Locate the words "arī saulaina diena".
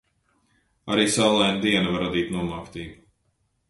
0.95-1.95